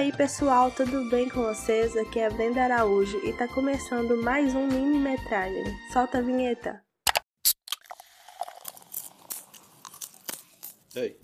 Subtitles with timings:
[0.00, 1.94] aí pessoal, tudo bem com vocês?
[1.94, 5.62] Aqui é a Brenda Araújo e tá começando mais um mini metragem.
[5.92, 6.82] Solta a vinheta.
[10.96, 11.20] Ei.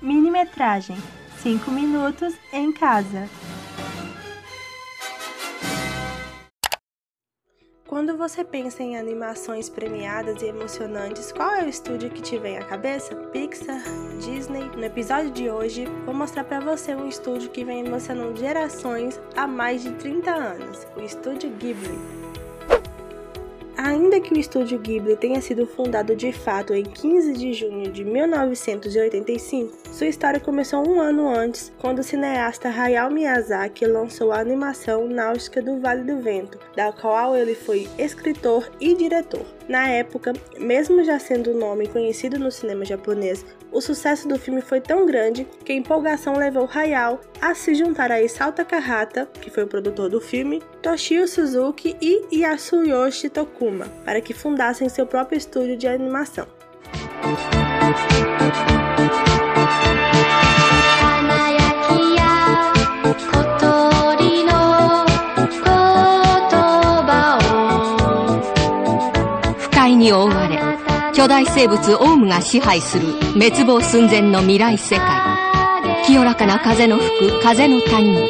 [0.00, 0.96] Minimetragem
[1.40, 3.28] 5 minutos em casa.
[7.92, 12.56] Quando você pensa em animações premiadas e emocionantes, qual é o estúdio que te vem
[12.56, 13.14] à cabeça?
[13.14, 13.82] Pixar,
[14.18, 14.64] Disney?
[14.74, 19.46] No episódio de hoje, vou mostrar para você um estúdio que vem emocionando gerações há
[19.46, 22.31] mais de 30 anos, o Estúdio Ghibli.
[23.84, 28.04] Ainda que o estúdio Ghibli tenha sido fundado de fato em 15 de junho de
[28.04, 35.08] 1985, sua história começou um ano antes, quando o cineasta Hayao Miyazaki lançou a animação
[35.08, 39.44] Náutica do Vale do Vento, da qual ele foi escritor e diretor.
[39.68, 44.60] Na época, mesmo já sendo um nome conhecido no cinema japonês, o sucesso do filme
[44.60, 49.50] foi tão grande que a empolgação levou Hayao a se juntar a Isao Takahata, que
[49.50, 55.38] foi o produtor do filme, Toshio Suzuki e Yasuyoshi Tokuma, para que fundassem seu próprio
[55.38, 56.46] estúdio de animação.
[69.58, 70.71] Fukai
[71.14, 76.04] 巨大生物オウムが支配する滅亡寸前の未来世界。
[76.06, 78.28] 清らかな風の吹く風の谷に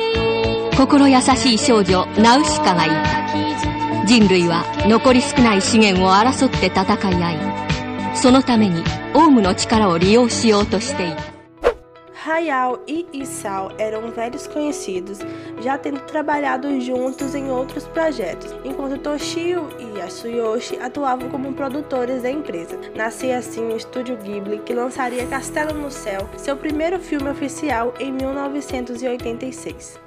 [0.77, 4.07] 心優しい少女ナウシカがいた。
[4.07, 8.83] 人類は残り少ない資源を争って戦い合いそのために
[9.15, 11.32] オウムの力を利用しようとしていた。
[12.25, 15.19] Hayao e Isao eram velhos conhecidos,
[15.61, 22.31] já tendo trabalhado juntos em outros projetos, enquanto Toshio e Yasuyoshi atuavam como produtores da
[22.31, 22.79] empresa.
[22.95, 28.13] Nascia assim o estúdio Ghibli, que lançaria Castelo no Céu, seu primeiro filme oficial em
[28.13, 30.01] 1986.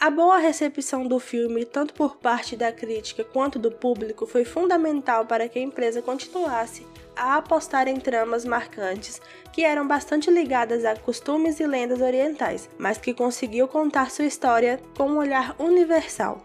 [0.00, 5.26] A boa recepção do filme, tanto por parte da crítica quanto do público, foi fundamental
[5.26, 6.86] para que a empresa continuasse
[7.16, 9.20] a apostar em tramas marcantes
[9.52, 14.80] que eram bastante ligadas a costumes e lendas orientais, mas que conseguiu contar sua história
[14.96, 16.44] com um olhar universal.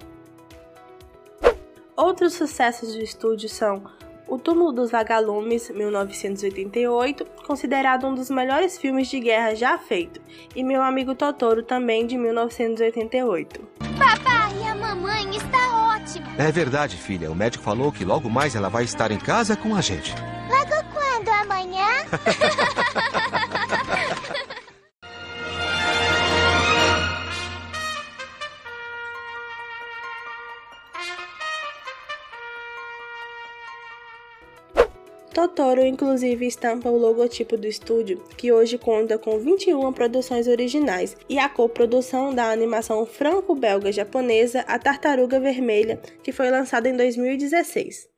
[1.96, 3.84] Outros sucessos do estúdio são
[4.28, 10.22] o Túmulo dos Vagalumes, 1988, considerado um dos melhores filmes de guerra já feito,
[10.56, 13.62] e Meu Amigo Totoro, também de 1988.
[13.98, 16.28] Papai, a mamãe está ótima.
[16.38, 17.32] É verdade, filha.
[17.32, 20.14] O médico falou que logo mais ela vai estar em casa com a gente.
[20.50, 21.30] Logo quando?
[21.30, 21.88] Amanhã?
[35.44, 41.38] Totoro inclusive estampa o logotipo do estúdio, que hoje conta com 21 produções originais, e
[41.38, 48.13] a coprodução da animação franco-belga japonesa A Tartaruga Vermelha, que foi lançada em 2016.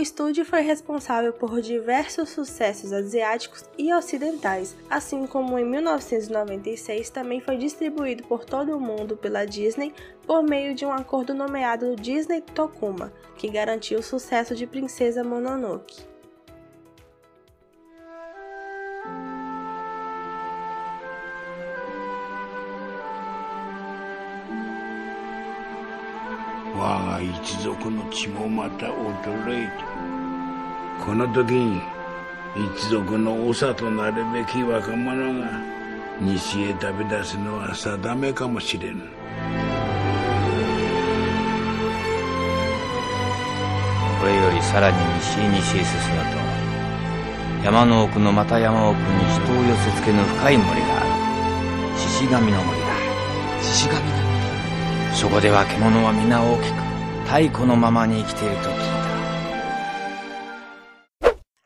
[0.00, 7.56] Estúdio foi responsável por diversos sucessos asiáticos e ocidentais, assim como em 1996 também foi
[7.56, 9.94] distribuído por todo o mundo pela Disney
[10.26, 16.15] por meio de um acordo nomeado Disney Tokuma, que garantiu o sucesso de Princesa Mononoke.
[26.78, 29.84] 我が一族の血もまた衰えて。
[31.04, 31.80] この時に
[32.74, 35.46] 一族の長となるべき若者が
[36.20, 39.02] 西へ旅立つのは定めかもしれぬ。
[44.20, 51.98] これよりさらに西へ西へ進むと山の奥のまた山奥に人を寄せ付けぬ深い森がある。
[51.98, 52.86] 獅子神の森だ。
[53.62, 54.25] 獅子神の森
[55.15, 56.91] そこでは獣は皆大きく
[57.25, 59.01] 太古のままに生きていると聞いた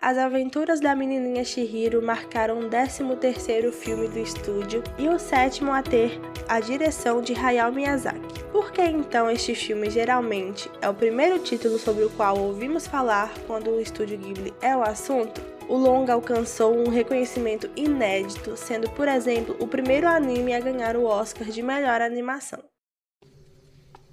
[0.08, 5.82] As Aventuras da Menininha Shihiro marcaram o 13º filme do estúdio e o sétimo a
[5.82, 8.44] ter a direção de Hayao Miyazaki.
[8.52, 13.34] Por que então este filme geralmente é o primeiro título sobre o qual ouvimos falar
[13.48, 15.42] quando o estúdio Ghibli é o assunto?
[15.68, 21.06] O longa alcançou um reconhecimento inédito, sendo, por exemplo, o primeiro anime a ganhar o
[21.06, 22.64] Oscar de melhor animação.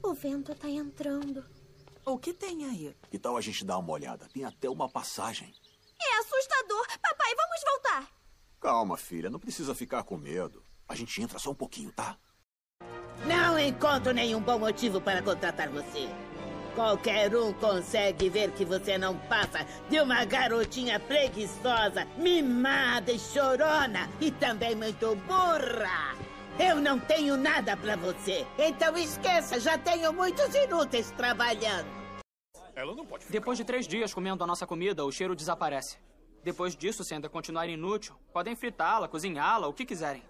[0.08, 1.44] O vento tá entrando.
[2.06, 2.96] O que tem aí?
[3.12, 4.26] Que tal a gente dar uma olhada?
[4.34, 5.54] Tem até uma passagem.
[6.02, 6.88] É assustador.
[7.02, 8.12] Papai, vamos voltar.
[8.62, 10.64] Calma, filha, não precisa ficar com medo.
[10.88, 12.18] A gente entra só um pouquinho, tá?
[13.26, 16.08] Não encontro nenhum bom motivo para contratar você.
[16.74, 24.10] Qualquer um consegue ver que você não passa de uma garotinha preguiçosa, mimada e chorona
[24.22, 26.27] e também muito burra.
[26.60, 28.46] Eu não tenho nada para você.
[28.58, 31.88] Então esqueça, já tenho muitos inúteis trabalhando.
[33.30, 35.98] Depois de três dias comendo a nossa comida, o cheiro desaparece.
[36.44, 40.24] Depois disso, se ainda continuar inútil, podem fritá-la, cozinhá-la, o que quiserem.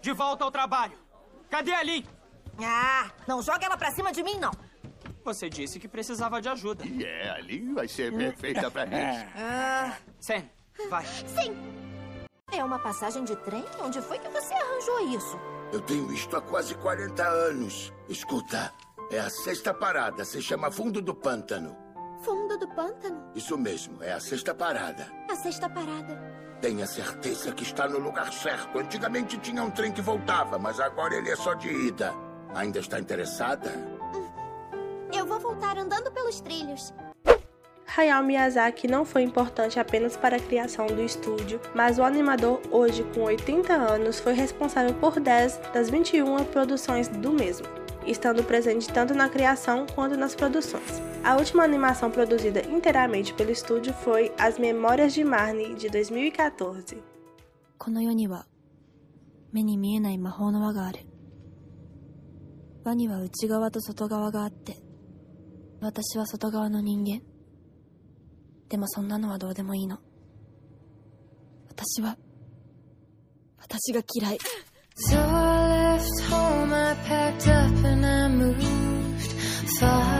[0.00, 0.98] De volta ao trabalho.
[1.50, 2.04] Cadê a Lin?
[2.60, 4.50] Ah, não joga ela pra cima de mim, não.
[5.24, 6.84] Você disse que precisava de ajuda.
[6.86, 9.26] E é, ali vai ser perfeita pra isso.
[9.36, 10.44] Ah, Sam,
[10.88, 11.04] vai.
[11.04, 11.77] Sim.
[12.50, 13.64] É uma passagem de trem?
[13.82, 15.38] Onde foi que você arranjou isso?
[15.72, 17.92] Eu tenho isto há quase 40 anos.
[18.08, 18.72] Escuta,
[19.10, 21.76] é a sexta parada, se chama Fundo do Pântano.
[22.22, 23.30] Fundo do pântano?
[23.34, 25.06] Isso mesmo, é a sexta parada.
[25.30, 26.18] A sexta parada.
[26.60, 28.76] Tenha certeza que está no lugar certo.
[28.78, 32.12] Antigamente tinha um trem que voltava, mas agora ele é só de ida.
[32.54, 33.70] Ainda está interessada?
[35.14, 36.92] Eu vou voltar andando pelos trilhos.
[37.97, 43.03] Hayao Miyazaki não foi importante apenas para a criação do estúdio, mas o animador, hoje
[43.13, 47.67] com 80 anos, foi responsável por 10 das 21 produções do mesmo,
[48.05, 51.01] estando presente tanto na criação quanto nas produções.
[51.23, 56.97] A última animação produzida inteiramente pelo estúdio foi As Memórias de Marnie, de 2014.
[57.77, 58.45] この世には
[59.51, 60.99] 目に見えない魔法の輪がある
[62.85, 64.77] 輪には内側と外側があって
[65.81, 67.21] 私は外側の人間
[68.68, 69.98] でもそんなのはどうでもいいの
[71.68, 72.16] 私は
[73.58, 74.38] 私が嫌い
[75.10, 78.62] So I left home, I packed up and I moved
[79.80, 80.17] far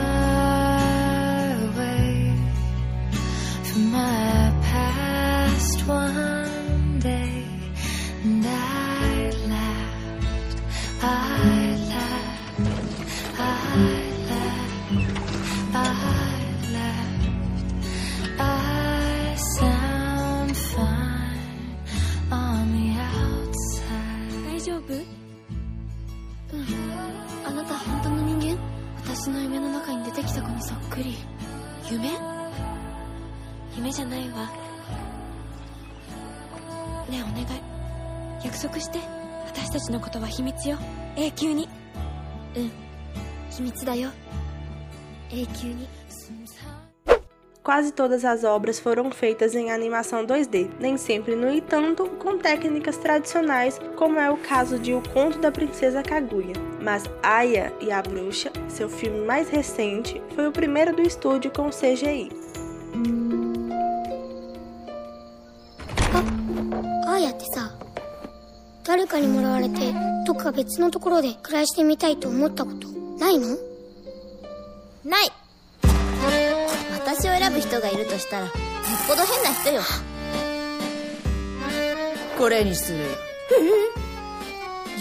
[24.68, 24.92] 丈夫？
[24.92, 25.02] うん。
[27.46, 28.58] あなた本当の人間？
[29.02, 31.16] 私の夢の中に出てきた子にそっくり。
[31.90, 32.10] 夢？
[33.76, 34.50] 夢じゃないわ。
[37.08, 37.46] ねえお願い。
[38.44, 39.00] 約束して。
[39.46, 40.76] 私たちのことは秘密よ。
[41.16, 41.68] 永久に。
[42.54, 42.70] うん。
[43.50, 44.10] 秘密だよ。
[45.30, 45.88] 永久に。
[47.67, 53.79] Quase todas as obras foram feitas em animação 2D, nem sempre, no entanto, com técnicas tradicionais,
[53.95, 56.55] como é o caso de O Conto da Princesa Kaguya.
[56.81, 61.69] Mas Aya e a Bruxa, seu filme mais recente, foi o primeiro do estúdio com
[61.69, 62.29] CGI.
[67.05, 67.71] ああやってさ
[68.83, 69.93] 誰かにもらわれて
[70.25, 72.87] どっか別のところで暮らしてみたいと思ったこと
[73.19, 73.57] ないの
[75.05, 75.31] ない
[77.08, 78.54] 私を選ぶ人がいるとしたらよっ
[79.08, 79.80] ぽど変な人よ。
[82.36, 82.98] これにする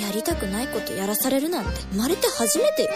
[0.02, 2.90] やりたくないことやらされるなんて生まれて初めてよ。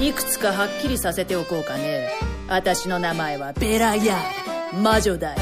[0.00, 2.10] いくつかはっきりさせておこうかね。
[2.48, 4.80] 私の名前はベラヤー。
[4.80, 5.38] 魔女だよ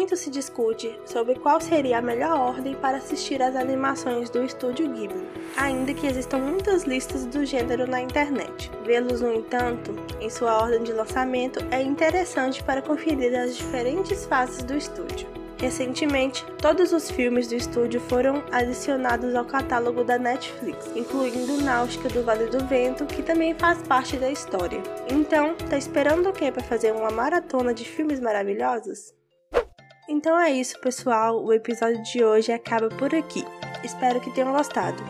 [0.00, 4.88] Muito se discute sobre qual seria a melhor ordem para assistir às animações do estúdio
[4.88, 5.28] Ghibli,
[5.58, 8.70] ainda que existam muitas listas do gênero na internet.
[8.82, 14.62] Vê-los, no entanto, em sua ordem de lançamento é interessante para conferir as diferentes faces
[14.62, 15.28] do estúdio.
[15.58, 22.24] Recentemente, todos os filmes do estúdio foram adicionados ao catálogo da Netflix, incluindo Náutica do
[22.24, 24.82] Vale do Vento, que também faz parte da história.
[25.12, 29.19] Então, tá esperando o que para fazer uma maratona de filmes maravilhosos?
[30.10, 31.40] Então é isso, pessoal.
[31.40, 33.44] O episódio de hoje acaba por aqui.
[33.84, 35.00] Espero que tenham gostado.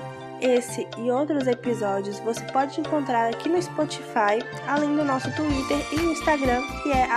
[0.43, 5.97] Esse e outros episódios você pode encontrar aqui no Spotify, além do nosso Twitter e
[6.13, 7.09] Instagram, que é